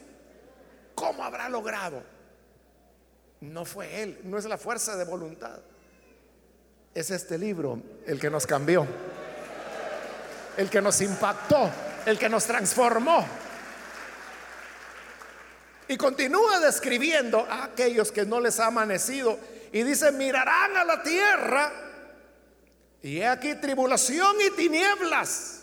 [0.99, 2.03] ¿Cómo habrá logrado?
[3.41, 5.61] No fue él, no es la fuerza de voluntad.
[6.93, 8.85] Es este libro el que nos cambió,
[10.57, 11.71] el que nos impactó,
[12.05, 13.25] el que nos transformó.
[15.87, 19.39] Y continúa describiendo a aquellos que no les ha amanecido
[19.71, 21.73] y dice, mirarán a la tierra
[23.03, 25.63] y he aquí tribulación y tinieblas,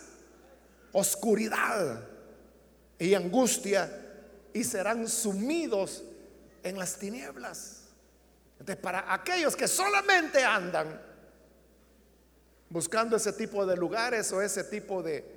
[0.92, 2.00] oscuridad
[2.98, 4.04] y angustia
[4.56, 6.02] y serán sumidos
[6.62, 7.82] en las tinieblas.
[8.58, 10.98] Entonces, para aquellos que solamente andan
[12.70, 15.30] buscando ese tipo de lugares o ese tipo de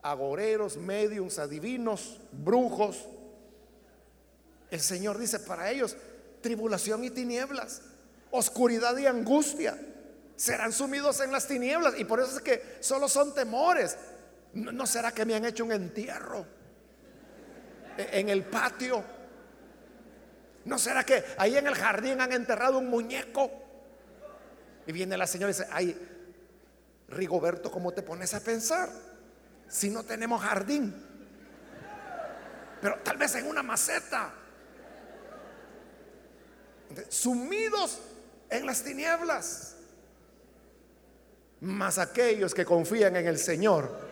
[0.00, 3.04] agoreros, mediums, adivinos, brujos,
[4.70, 5.96] el Señor dice, para ellos
[6.40, 7.82] tribulación y tinieblas,
[8.30, 9.76] oscuridad y angustia.
[10.36, 13.96] Serán sumidos en las tinieblas y por eso es que solo son temores.
[14.54, 16.61] ¿No, será que me han hecho un entierro
[17.96, 19.04] en el patio?
[20.64, 23.50] ¿No será que ahí en el jardín han enterrado un muñeco?
[24.86, 26.08] Y viene la señora y dice, ay,
[27.08, 28.88] Rigoberto, ¿cómo te pones a pensar?
[29.68, 30.94] Si no tenemos jardín.
[32.80, 34.34] Pero tal vez en una maceta
[37.08, 38.00] sumidos
[38.50, 39.76] en las tinieblas.
[41.60, 44.11] Mas aquellos que confían en el Señor,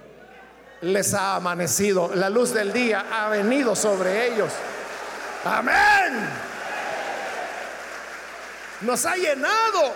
[0.82, 4.52] les ha amanecido, la luz del día ha venido sobre ellos.
[5.44, 6.50] Amén.
[8.82, 9.94] nos ha llenado,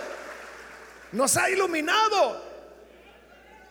[1.11, 2.43] nos ha iluminado.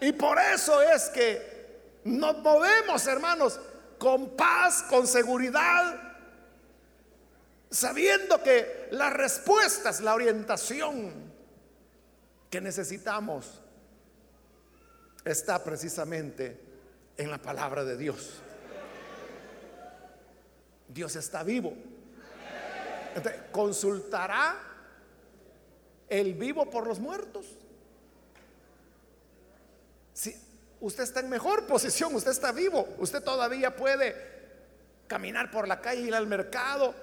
[0.00, 3.60] Y por eso es que nos movemos, hermanos,
[3.98, 6.00] con paz, con seguridad,
[7.70, 11.32] sabiendo que las respuestas, la orientación
[12.50, 13.60] que necesitamos
[15.24, 16.63] está precisamente
[17.16, 18.40] en la palabra de Dios.
[20.88, 21.74] Dios está vivo.
[23.52, 24.56] ¿consultará
[26.08, 27.46] el vivo por los muertos?
[30.12, 30.34] Si
[30.80, 34.14] usted está en mejor posición, usted está vivo, usted todavía puede
[35.06, 36.94] caminar por la calle, ir al mercado,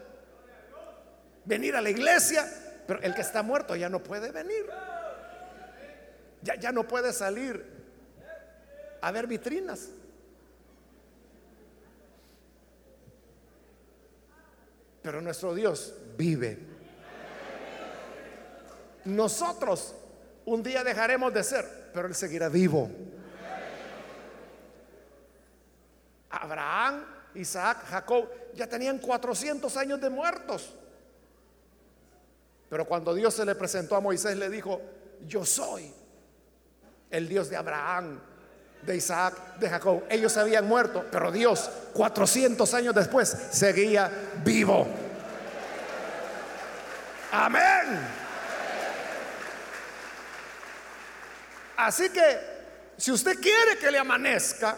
[1.46, 2.46] venir a la iglesia,
[2.88, 4.66] pero el que está muerto ya no puede venir.
[6.42, 7.64] Ya, ya no puede salir
[9.02, 9.90] a ver vitrinas.
[15.02, 16.60] Pero nuestro Dios vive.
[19.06, 19.96] Nosotros
[20.46, 22.90] un día dejaremos de ser, pero Él seguirá vivo.
[26.30, 30.74] Abraham, Isaac, Jacob ya tenían 400 años de muertos.
[32.70, 34.82] Pero cuando Dios se le presentó a Moisés, le dijo,
[35.28, 35.94] yo soy
[37.10, 38.22] el Dios de Abraham,
[38.82, 40.04] de Isaac, de Jacob.
[40.10, 44.12] Ellos habían muerto, pero Dios, 400 años después, seguía
[44.44, 44.88] vivo.
[47.32, 48.22] Amén.
[51.78, 52.40] Así que,
[52.98, 54.78] si usted quiere que le amanezca,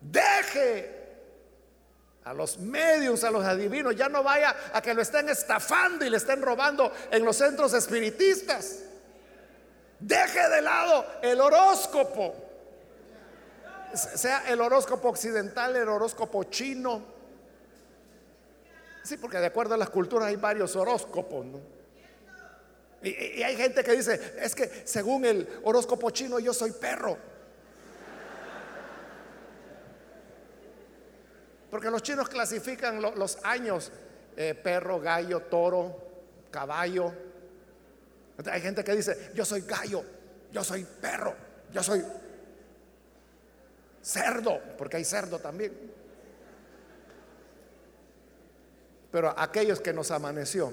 [0.00, 1.02] deje
[2.24, 6.10] a los medios, a los adivinos, ya no vaya a que lo estén estafando y
[6.10, 8.78] le estén robando en los centros espiritistas.
[10.02, 12.34] Deje de lado el horóscopo,
[13.94, 17.02] sea el horóscopo occidental, el horóscopo chino.
[19.04, 21.46] Sí, porque de acuerdo a las culturas hay varios horóscopos,
[23.02, 27.16] Y, y hay gente que dice, es que según el horóscopo chino yo soy perro.
[31.70, 33.92] Porque los chinos clasifican los años,
[34.36, 35.96] eh, perro, gallo, toro,
[36.50, 37.14] caballo.
[38.50, 40.04] Hay gente que dice, yo soy gallo,
[40.50, 41.34] yo soy perro,
[41.72, 42.04] yo soy
[44.02, 45.72] cerdo, porque hay cerdo también.
[49.10, 50.72] Pero aquellos que nos amaneció,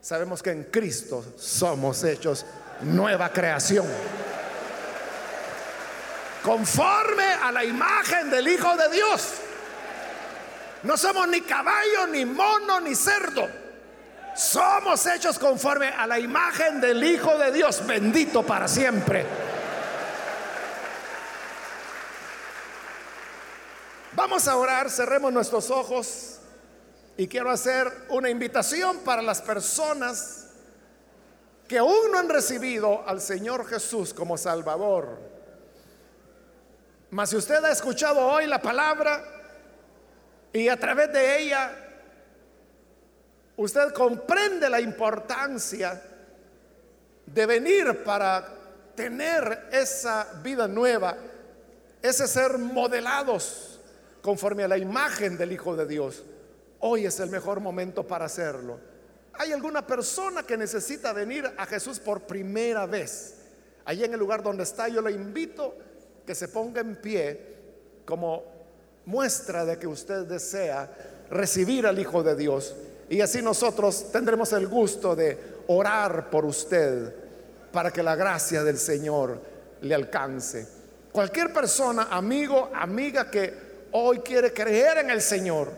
[0.00, 2.46] sabemos que en Cristo somos hechos
[2.80, 3.86] nueva creación.
[6.42, 9.34] Conforme a la imagen del Hijo de Dios.
[10.82, 13.63] No somos ni caballo, ni mono, ni cerdo.
[14.34, 19.24] Somos hechos conforme a la imagen del Hijo de Dios, bendito para siempre.
[24.12, 26.38] Vamos a orar, cerremos nuestros ojos
[27.16, 30.48] y quiero hacer una invitación para las personas
[31.68, 35.18] que aún no han recibido al Señor Jesús como Salvador.
[37.10, 39.24] Mas si usted ha escuchado hoy la palabra,
[40.52, 41.83] y a través de ella
[43.56, 46.00] usted comprende la importancia
[47.26, 48.46] de venir para
[48.94, 51.16] tener esa vida nueva,
[52.02, 53.80] ese ser modelados
[54.22, 56.22] conforme a la imagen del Hijo de Dios.
[56.80, 58.78] Hoy es el mejor momento para hacerlo.
[59.34, 63.34] ¿Hay alguna persona que necesita venir a Jesús por primera vez?
[63.84, 65.74] Allí en el lugar donde está, yo le invito
[66.26, 67.54] que se ponga en pie
[68.04, 68.44] como
[69.06, 70.90] muestra de que usted desea
[71.30, 72.74] recibir al Hijo de Dios.
[73.08, 75.38] Y así nosotros tendremos el gusto de
[75.68, 77.14] orar por usted
[77.72, 79.40] para que la gracia del Señor
[79.80, 80.66] le alcance.
[81.12, 85.70] Cualquier persona, amigo, amiga que hoy quiere creer en el Señor,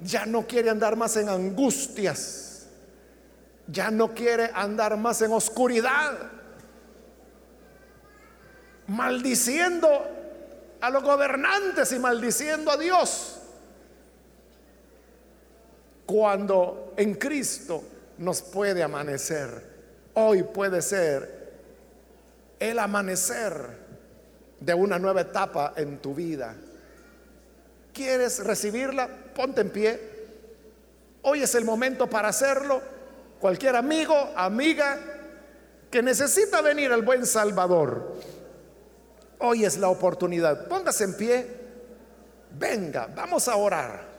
[0.00, 2.66] ya no quiere andar más en angustias,
[3.66, 6.16] ya no quiere andar más en oscuridad,
[8.86, 9.88] maldiciendo
[10.80, 13.39] a los gobernantes y maldiciendo a Dios.
[16.10, 17.84] Cuando en Cristo
[18.18, 19.62] nos puede amanecer,
[20.14, 21.52] hoy puede ser
[22.58, 23.52] el amanecer
[24.58, 26.56] de una nueva etapa en tu vida.
[27.92, 29.08] ¿Quieres recibirla?
[29.36, 30.00] Ponte en pie.
[31.22, 32.82] Hoy es el momento para hacerlo.
[33.38, 34.98] Cualquier amigo, amiga
[35.92, 38.16] que necesita venir al buen Salvador
[39.38, 40.66] Hoy es la oportunidad.
[40.66, 41.46] Póngase en pie.
[42.58, 44.09] Venga, vamos a orar.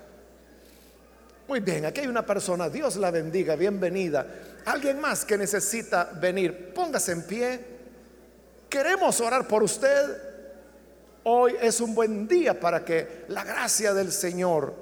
[1.52, 2.70] Muy bien, aquí hay una persona.
[2.70, 3.58] Dios la bendiga.
[3.58, 4.26] Bienvenida.
[4.64, 6.74] Alguien más que necesita venir.
[6.74, 7.60] Póngase en pie.
[8.70, 10.18] Queremos orar por usted.
[11.26, 14.74] Hoy es un buen día para que la gracia del Señor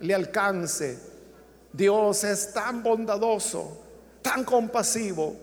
[0.00, 0.98] le alcance.
[1.72, 3.82] Dios es tan bondadoso
[4.20, 5.34] tan compasivo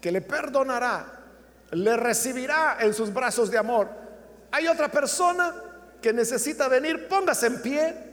[0.00, 1.24] que le perdonará,
[1.72, 3.88] le recibirá en sus brazos de amor.
[4.52, 5.56] Hay otra persona
[6.00, 8.07] que necesita venir, póngase en pie.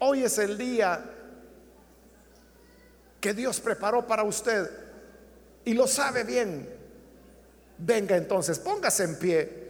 [0.00, 1.04] Hoy es el día
[3.20, 4.70] que Dios preparó para usted
[5.64, 6.68] y lo sabe bien.
[7.78, 9.68] Venga entonces, póngase en pie,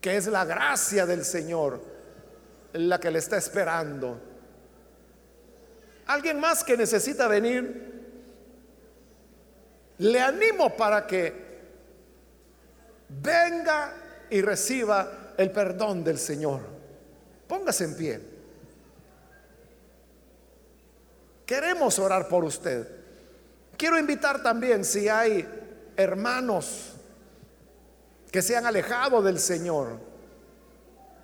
[0.00, 1.92] que es la gracia del Señor
[2.74, 4.18] la que le está esperando.
[6.06, 7.90] Alguien más que necesita venir,
[9.98, 11.52] le animo para que
[13.08, 13.94] venga
[14.30, 16.60] y reciba el perdón del Señor.
[17.46, 18.31] Póngase en pie.
[21.46, 22.86] Queremos orar por usted.
[23.76, 25.46] Quiero invitar también si hay
[25.96, 26.92] hermanos
[28.30, 29.98] que se han alejado del Señor,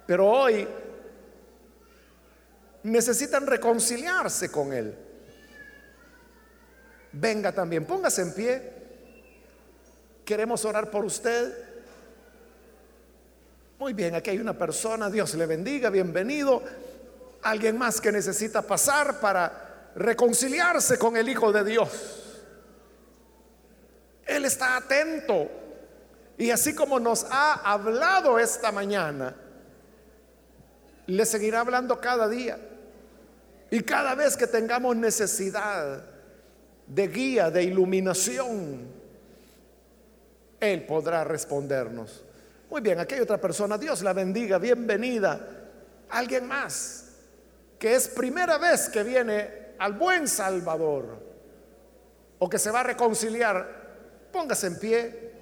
[0.06, 0.68] pero hoy
[2.82, 4.94] necesitan reconciliarse con Él.
[7.12, 8.72] Venga también, póngase en pie.
[10.24, 11.66] Queremos orar por usted.
[13.78, 16.62] Muy bien, aquí hay una persona, Dios le bendiga, bienvenido.
[17.42, 22.34] Alguien más que necesita pasar para reconciliarse con el Hijo de Dios.
[24.26, 25.50] Él está atento.
[26.36, 29.34] Y así como nos ha hablado esta mañana,
[31.06, 32.58] le seguirá hablando cada día.
[33.70, 36.04] Y cada vez que tengamos necesidad
[36.86, 38.86] de guía, de iluminación,
[40.60, 42.24] Él podrá respondernos.
[42.70, 43.76] Muy bien, aquí hay otra persona.
[43.76, 45.40] Dios la bendiga, bienvenida.
[46.10, 47.04] Alguien más
[47.78, 51.18] que es primera vez que viene al buen Salvador
[52.38, 53.66] o que se va a reconciliar,
[54.32, 55.32] póngase en pie,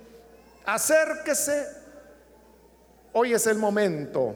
[0.65, 1.85] acérquese.
[3.13, 4.35] Hoy es el momento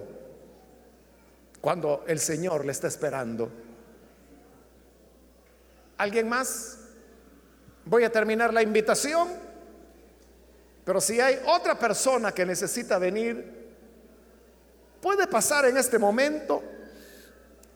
[1.60, 3.50] cuando el Señor le está esperando.
[5.98, 6.78] ¿Alguien más?
[7.84, 9.28] Voy a terminar la invitación,
[10.84, 13.60] pero si hay otra persona que necesita venir,
[15.00, 16.62] puede pasar en este momento.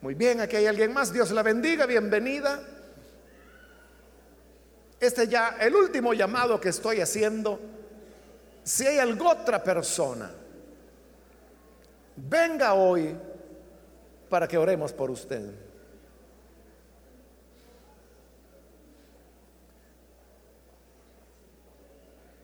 [0.05, 1.15] Muy bien, aquí hay alguien más.
[1.15, 2.61] Dios la bendiga, bienvenida.
[5.01, 7.59] Este ya, el último llamado que estoy haciendo.
[8.63, 10.31] Si hay alguna otra persona,
[12.17, 13.17] venga hoy
[14.29, 15.55] para que oremos por usted.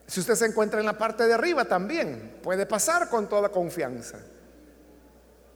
[0.06, 4.18] Si usted se encuentra en la parte de arriba también, puede pasar con toda confianza.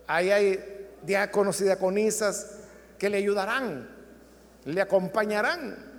[0.07, 0.74] Ahí hay
[1.05, 2.59] diáconos y diaconisas
[2.99, 3.89] que le ayudarán,
[4.65, 5.93] le acompañarán.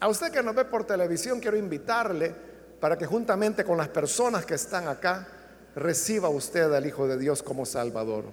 [0.00, 2.34] A usted que nos ve por televisión, quiero invitarle
[2.80, 5.26] para que juntamente con las personas que están acá,
[5.74, 8.24] reciba usted al Hijo de Dios como Salvador.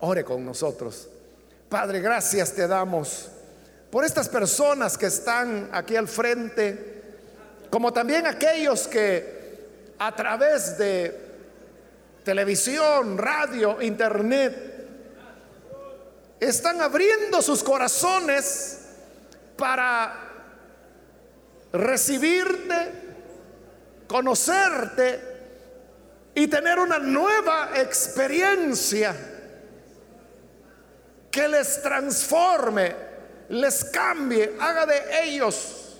[0.00, 1.08] Ore con nosotros.
[1.68, 3.30] Padre, gracias te damos
[3.90, 7.02] por estas personas que están aquí al frente,
[7.70, 11.23] como también aquellos que a través de
[12.24, 14.72] televisión, radio, internet,
[16.40, 18.80] están abriendo sus corazones
[19.56, 20.12] para
[21.72, 22.92] recibirte,
[24.06, 25.20] conocerte
[26.34, 29.14] y tener una nueva experiencia
[31.30, 33.14] que les transforme
[33.48, 35.98] les cambie, haga de ellos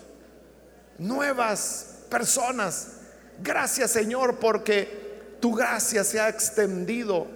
[0.97, 2.97] nuevas personas.
[3.41, 5.04] Gracias Señor porque
[5.39, 7.27] tu gracia se ha extendido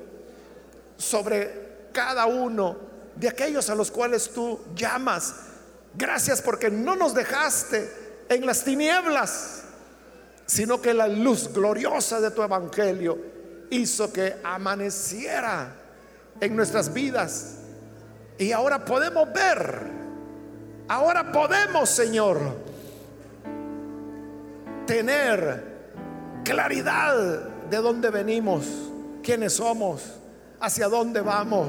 [0.97, 2.77] sobre cada uno
[3.15, 5.35] de aquellos a los cuales tú llamas.
[5.95, 7.89] Gracias porque no nos dejaste
[8.29, 9.63] en las tinieblas,
[10.45, 13.17] sino que la luz gloriosa de tu evangelio
[13.69, 15.75] hizo que amaneciera
[16.39, 17.55] en nuestras vidas.
[18.37, 19.99] Y ahora podemos ver
[20.89, 22.39] Ahora podemos, Señor,
[24.87, 25.63] tener
[26.43, 28.65] claridad de dónde venimos,
[29.23, 30.03] quiénes somos,
[30.59, 31.67] hacia dónde vamos.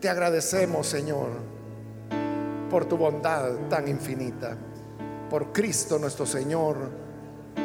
[0.00, 1.28] Te agradecemos, Señor,
[2.70, 4.56] por tu bondad tan infinita.
[5.28, 6.76] Por Cristo nuestro Señor.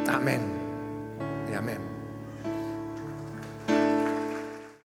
[0.07, 0.41] Amén.
[1.51, 1.94] Y amén.